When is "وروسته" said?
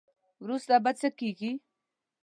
0.43-0.73